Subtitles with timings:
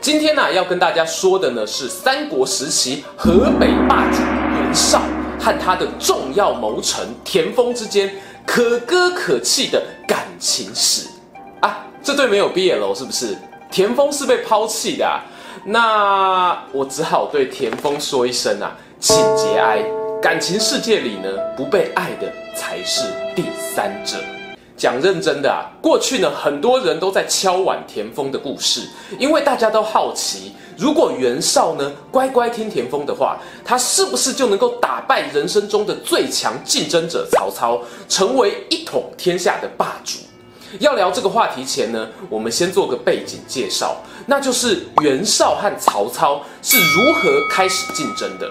[0.00, 4.22] 今天呢、要跟大家说的呢是三国时期河北霸主
[4.54, 5.02] 袁绍
[5.38, 8.10] 和他的重要谋臣田丰之间
[8.46, 11.06] 可歌可泣的感情史
[11.60, 11.84] 啊。
[12.02, 13.36] 这对没有 BL 是不是？
[13.70, 15.20] 田丰是被抛弃的啊。
[15.66, 19.84] 那我只好对田丰说一声啊，请节哀。
[20.22, 23.04] 感情世界里呢，不被爱的才是
[23.36, 23.44] 第
[23.74, 24.16] 三者。
[24.80, 37.78] 讲认真的啊，过去呢，很多人都在敲碗田丰的故事，因为大家都好奇，如果袁绍呢乖乖听田丰的话，他是不是就能够打败人生中的最强竞争者曹操，
[38.08, 40.20] 成为一统天下的霸主？
[40.78, 48.50] 要聊这个话题前呢，我们先做个背景介绍，那就是袁绍和曹操是如何开始竞争的。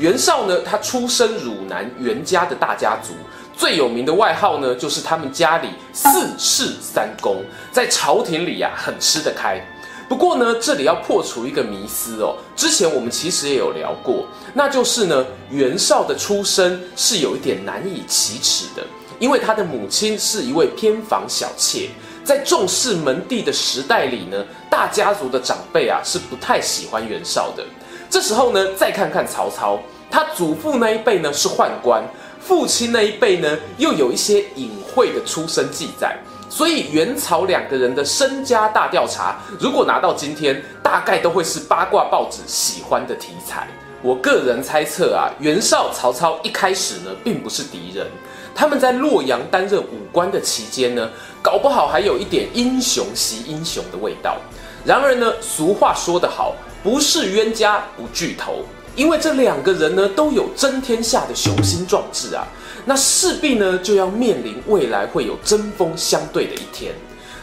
[0.00, 3.12] 袁绍呢，他出身汝南袁家的大家族。
[3.58, 7.42] 最有名的外号呢，就是他们家里四世三公，
[7.72, 9.60] 在朝廷里呀、啊、很吃得开。
[10.08, 12.36] 不过呢，这里要破除一个迷思哦。
[12.54, 18.86] 之前我们其实也有聊过，那就是呢，袁绍的出身是有一点难以启齿的，
[19.18, 21.90] 因为他的母亲是一位偏房小妾，
[22.22, 27.64] 在重视门第的时代里呢，大家族的长辈啊是不太喜欢袁绍的。
[28.08, 32.04] 这时候呢，再看看曹操，他祖父那一辈呢是宦官。
[32.40, 36.16] 父亲那一辈呢，又有一些隐晦的出身记载，
[36.48, 43.68] 所以袁曹两个人的身家大调查，如果拿到今天，大概都会是八卦报纸喜欢的题材。
[44.00, 48.06] 我个人猜测啊，袁绍、曹操一开始呢，并不是敌人，
[48.54, 51.10] 他们在洛阳担任武官的期间呢，
[51.42, 54.36] 搞不好还有一点英雄惜英雄的味道。
[54.84, 58.64] 然而呢，俗话说得好，不是冤家不聚头。
[58.98, 62.44] 因为这两个人呢都有争天下的雄心壮志啊，
[62.84, 66.92] 那势必呢就要面临未来会有针锋相对的一天。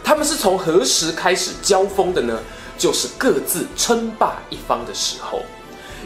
[0.04, 2.38] 他们是从何时开始交锋的呢？
[2.78, 5.44] 就是各自称霸一方的时候。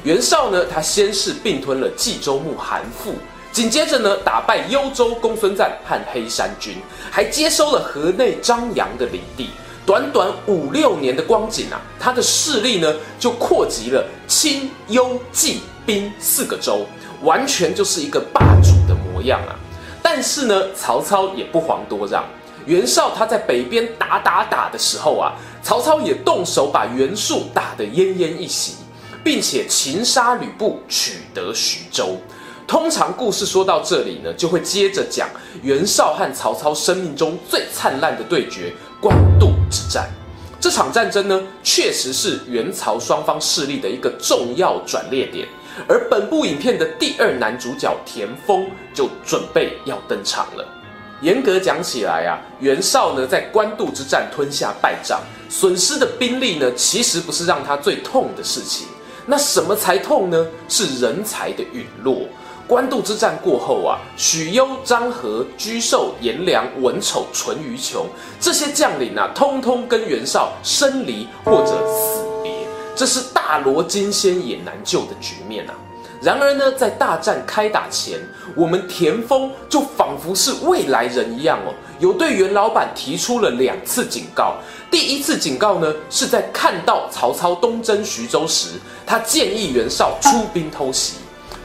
[0.04, 3.14] 袁绍呢，他先是并吞了冀州牧韩馥，
[3.52, 6.78] 紧接着呢打败幽州公孙瓒和黑山军，
[7.10, 9.50] 还接收了河内张杨的领地。
[9.86, 16.86] 短短五六年的光景啊，他的势力呢就扩及了青、幽、冀、兵四个州，
[17.24, 19.56] 完全就是一个霸主的模样啊。
[20.02, 22.24] 但是呢，曹操也不遑多让。
[22.66, 28.76] 袁绍他在北边打打打的时候啊，曹操也动手把袁术打得奄奄一息，
[29.24, 32.18] 并且擒杀吕布，取得徐州。
[32.68, 35.28] 通常故事说到这里呢，就会接着讲
[35.64, 40.10] 袁绍和曹操生命中最灿烂的对决——官渡之战。
[40.60, 45.48] 这场战争呢，确实是袁曹双方势力的一个重要转捩点。
[45.88, 50.68] 而本部影片的第二男主角田丰就准备要登场了。
[51.22, 58.88] 严格讲起来啊，袁绍呢在官渡之战吞下败仗，损失的兵力呢，其实不是让他最痛的事情。
[59.26, 60.46] 那什么才痛呢？
[60.68, 62.24] 是人才的陨落。
[62.70, 68.06] 官渡之战过后啊，许攸、张郃、沮授、颜良、文丑、淳于琼
[68.40, 72.52] 这些将领啊，通通跟袁绍生离或者死别，
[72.96, 75.74] 这是大罗金仙也难救的局面啊。
[76.22, 78.20] 然而呢，在大战开打前，
[78.56, 84.58] 我们田丰就仿佛是未来人一样哦，有对袁老板提出了两次警告。
[84.92, 88.68] 第一次警告呢，是在看到曹操东征徐州时，
[89.08, 91.16] 他建议袁绍出兵偷袭。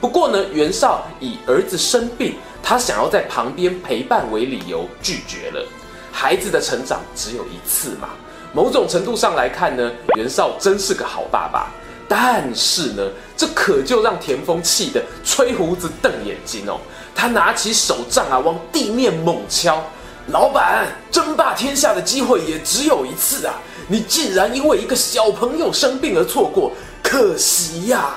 [0.05, 5.67] 不过呢，袁绍以儿子生病，他想要在旁边陪伴为理由，拒绝了。
[6.13, 8.11] 孩子的成长只有一次嘛，
[8.53, 11.73] 某种程度上来看呢，袁绍真是个好爸爸。
[12.07, 13.03] 但是呢，
[13.35, 16.79] 这可就让田丰气得吹胡子瞪眼睛哦。
[17.15, 19.83] 他拿起手杖啊，往地面猛敲。
[20.27, 23.55] 老板，争霸天下的机会也只有一次啊，
[23.89, 28.15] 你竟然因为一个小朋友生病而错过，可惜呀、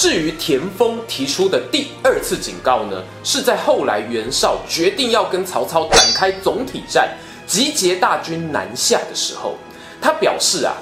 [0.00, 7.14] 至于田丰提出的第二次警告呢，是在后来袁绍决定要跟曹操展开总体战，
[7.46, 9.56] 集结大军南下的时候，
[10.00, 10.72] 他表示啊，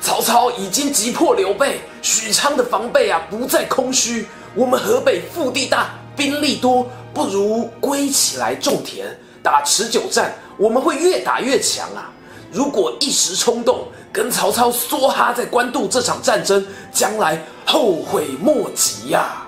[0.00, 9.08] 曹操已经击破刘备，许昌的防备啊不再空虚，我们河北腹地大，兵力多，不如归起来种田，
[9.42, 12.12] 打持久战，我们会越打越强啊。
[12.50, 19.46] 如果一时冲动跟曹操梭哈在官渡这场战争，将来后悔莫及呀、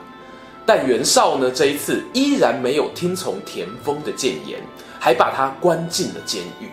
[0.67, 4.61] 但袁绍呢，这一次依然没有听从田丰的谏言，
[4.99, 6.71] 还把他关进了监狱。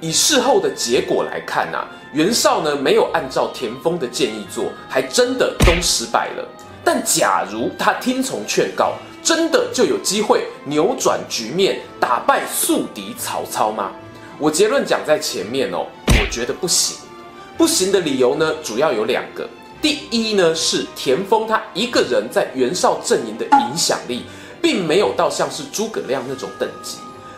[0.00, 6.48] 以事后的结果来看啊，袁绍呢没有按照田丰的建议做，还真的都失败了。
[6.84, 13.92] 但假如他听从劝告，真的就有机会扭转局面，打败宿敌曹操吗？
[14.40, 16.96] 我结论讲在前面哦，我觉得不行。
[17.58, 19.46] 不行的理由呢，主要有两个。
[19.82, 24.24] 第一呢，是田丰他一个人在袁绍阵营的影响力，
[24.62, 26.96] 并没有到像是诸葛亮那种等级。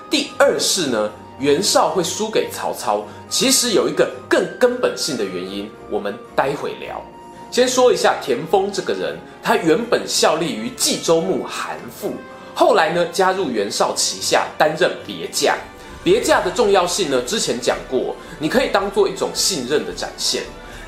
[0.08, 1.10] 第二是呢，
[1.40, 7.02] 袁绍会输给曹操，其实有一个更根本性的原因，我们待会聊。
[7.50, 12.12] 先说一下田丰这个人，他原本效力于冀州牧韩馥，
[12.54, 15.56] 后来呢加入袁绍旗下担任别驾。
[16.04, 20.42] 别驾的重要性呢，之前讲过，你可以当做一种信任的展现。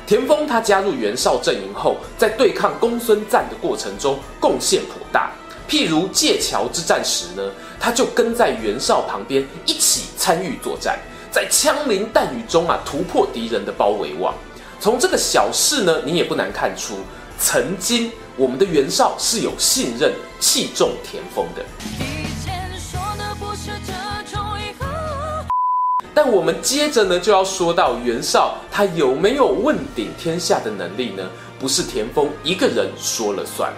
[0.05, 5.31] 田丰他加入袁绍阵营后，在对抗公孙瓒的过程中贡献颇大。
[5.67, 10.99] 譬如界桥之战时呢，他就跟在袁绍旁边一起参与作战，
[11.31, 14.33] 在枪林弹雨中啊突破敌人的包围网。
[14.79, 16.99] 从这个小事呢，你也不难看出，
[17.39, 22.24] 曾经我们的袁绍是有信任、器重田丰的。
[26.15, 31.23] 但我们接着呢就要说到袁绍，他有没有问鼎天下的能力呢？
[31.59, 33.71] 不是田丰一个人说了算。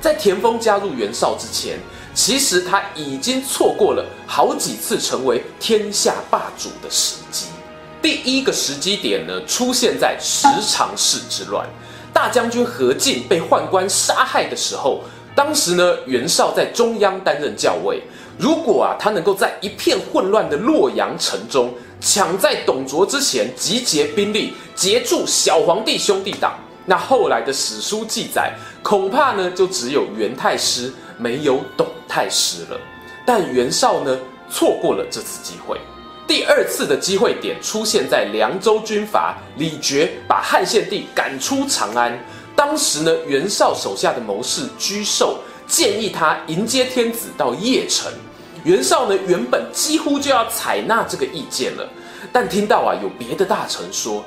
[0.00, 1.78] 在田丰加入袁绍之前，
[2.14, 7.46] 其实他已经错过了好几次成为天下霸主的时机。
[8.00, 11.68] 第一个时机点呢，出现在十常侍之乱，
[12.10, 15.02] 大将军何进被宦官杀害的时候。
[15.34, 18.02] 当时呢，袁绍在中央担任校尉。
[18.42, 28.52] 如果啊，他能够在一片混乱的洛阳城中，抢在董卓之前集结兵力，截住小皇帝兄弟党，那后来的史书记载，
[28.82, 32.80] 恐怕呢就只有袁太师，没有董太师了。
[33.24, 34.18] 但袁绍呢，
[34.50, 35.78] 错过了这次机会。
[36.26, 42.18] 第二次的机会点出现在凉州军阀李傕把汉献帝赶出长安。
[42.56, 45.38] 当时呢，袁绍手下的谋士沮授
[45.68, 48.12] 建议他迎接天子到邺城。
[48.64, 51.88] 袁绍呢，原本几乎就要采纳这个意见了，
[52.32, 54.24] 但听到啊有别的大臣说，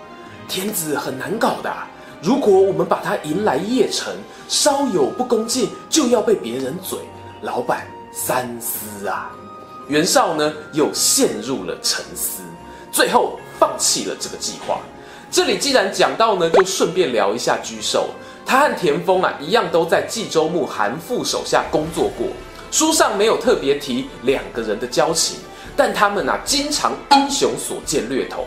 [0.48, 1.74] 天子很难搞的，
[2.22, 4.14] 如果我们把他迎来邺城，
[4.50, 7.00] 稍有不恭敬就要被别人嘴，
[7.44, 9.32] 老板三思啊。
[9.88, 12.42] 袁绍呢，又陷入了沉思，
[12.92, 14.80] 最后放弃了这个计划。
[15.32, 18.10] 这里既然讲到呢，就顺便聊一下沮授。
[18.46, 22.28] 他和田丰啊一样，都在冀州牧韩馥手下工作过。
[22.72, 25.38] 书上没有特别提两个人的交情，
[25.76, 28.46] 但他们啊经常英雄所见略同。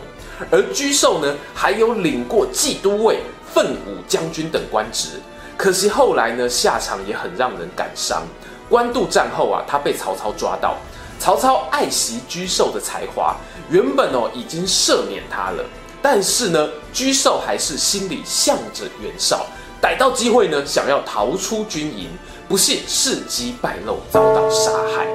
[0.49, 3.19] 而沮授呢，还有领过冀都尉、
[3.53, 5.19] 奋武将军等官职。
[5.57, 8.23] 可惜后来呢，下场也很让人感伤。
[8.69, 10.77] 官渡战后啊，他被曹操抓到。
[11.19, 13.35] 曹操爱惜沮授的才华，
[13.69, 15.65] 原本哦已经赦免他了，
[16.01, 19.45] 但是呢，沮授还是心里向着袁绍，
[19.81, 22.07] 逮到机会呢，想要逃出军营，
[22.49, 25.05] 不幸事机败露，遭到杀害。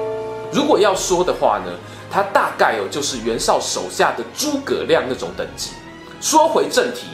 [0.53, 1.71] 如果要说的话呢，
[2.09, 5.71] 他大概哦就是袁绍手下的诸葛亮那种等级。
[6.21, 7.07] 说回正题，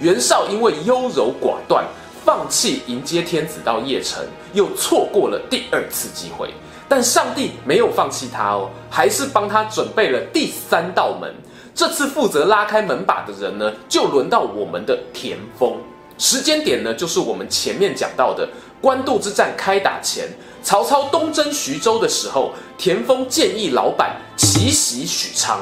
[0.00, 1.84] 袁绍因为优柔寡断，
[2.24, 4.24] 放弃迎接天子到邺城，
[4.54, 6.54] 又错过了第二次机会。
[6.88, 11.34] 但上帝没有放弃他哦，还是帮他准备了第三道门。
[11.74, 15.76] 这次负责拉开门把的人呢，就轮到我们的田丰。
[16.18, 18.48] 时间点呢，就是我们前面讲到的
[18.86, 20.28] 官渡之战开打前，
[20.62, 25.58] 曹操东征徐州的时候，田丰建议老板奇袭许昌，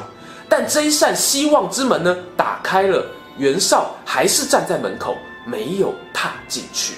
[0.47, 3.03] 但这一扇希望之门呢，打开了，
[3.39, 6.93] 袁绍还是站在门口，没有踏进去。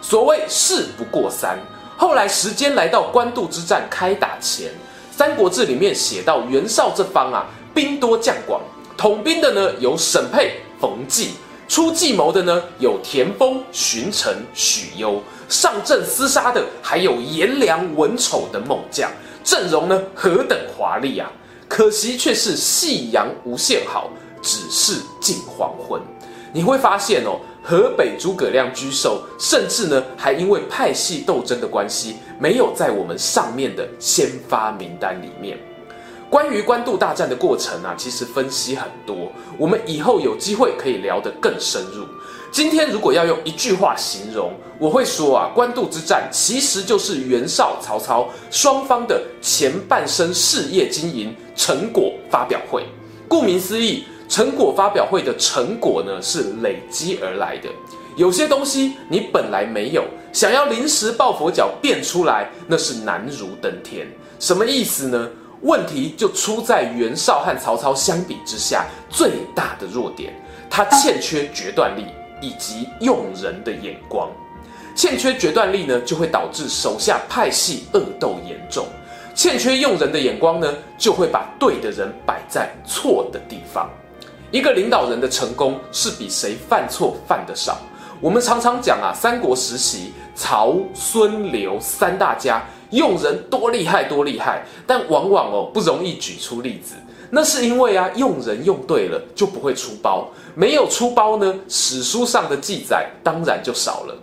[0.00, 1.56] 所谓事不过三。
[1.96, 4.66] 后来时间来到官渡之战开打前，
[5.16, 8.60] 《三国志》里面写到袁绍这方啊，兵多将广，
[8.96, 11.34] 统兵的呢有审配、冯纪，
[11.72, 19.10] 出计谋的呢有田丰、荀成、许攸，上阵厮杀的还有颜良、文丑等猛将，
[19.42, 21.32] 阵容呢何等华丽啊！
[21.66, 24.10] 可惜却是夕阳无限好，
[24.42, 25.98] 只是近黄昏。
[26.52, 27.40] 你会发现哦。
[27.64, 35.56] 河北诸葛亮居首，甚至呢还因为派系斗争的关系，没有在我们上面的先发名单里面。
[36.32, 42.06] 关于官渡大战的过程啊，其实分析很多，我们以后有机会可以聊得更深入。
[42.50, 52.82] 今天如果要用一句话形容，我会说啊，官渡之战其实就是袁绍、曹操双方的前半生事业经营成果发表会。
[53.28, 54.04] 顾名思义。
[54.26, 57.68] 成果发表会的成果呢，是累积而来的。
[58.16, 64.06] 有些东西你本来没有，想要临时抱佛脚变出来，那是难如登天。
[64.38, 65.28] 什么意思呢？
[65.62, 70.32] 问题就出在袁绍和曹操相比之下最大的弱点，
[70.68, 72.06] 他欠缺决断力
[72.40, 74.28] 以及用人的眼光。
[74.94, 78.84] 欠缺决断力呢，就会导致手下派系恶斗严重；
[79.34, 83.88] 欠缺用人的眼光呢，就会把对的人摆在错的地方。
[84.50, 87.78] 一个领导人的成功是比谁犯错犯得少。
[88.20, 96.94] 我们常常讲啊，三国时期曹、孙、刘三大家用人多厉害多厉害，但往往哦不容易举出例子。
[97.30, 104.14] 那是因为啊，用人用对了就不会出包，没有出包呢，史书上的记载当然就少了。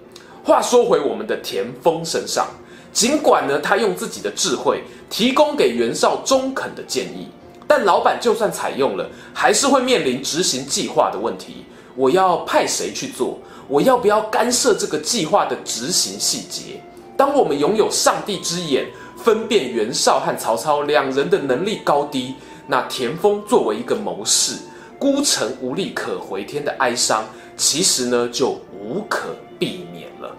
[0.43, 2.47] 话说回我们的田丰身上，
[2.93, 7.27] 尽管呢他用自己的智慧提供给袁绍中肯的建议，
[7.67, 11.65] 但老板就算采用了，还是会面临执行计划的问题。
[11.95, 13.39] 我要派谁去做？
[13.67, 16.81] 我要不要干涉这个计划的执行细节？
[17.19, 18.85] 当我们拥有上帝之眼，
[19.17, 22.33] 分辨袁绍和曹操两人的能力高低，
[22.65, 24.53] 那田丰作为一个谋士，
[24.97, 27.25] 孤城无力可回天的哀伤，
[27.57, 30.33] 其实呢就无可避免了。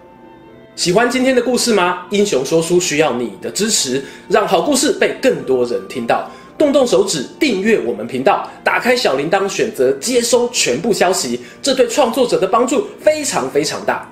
[0.75, 2.07] 喜欢今天的故事吗？
[2.09, 6.27] 英雄说书需要你的支持，让好故事被更多人听到。
[6.57, 14.11] 动动手指订阅我们频道，打开小铃铛，选择接收全部消息，这对创作者的帮助非常非常大。